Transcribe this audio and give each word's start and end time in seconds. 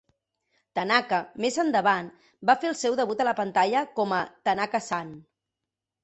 Tanaka, 0.77 1.17
més 1.43 1.57
endavant, 1.63 2.07
va 2.49 2.55
fer 2.63 2.69
el 2.71 2.77
seu 2.79 2.97
debut 2.99 3.21
a 3.25 3.27
la 3.27 3.33
pantalla 3.41 3.83
com 3.99 4.15
a 4.21 4.23
"Tanaka-San". 4.49 5.13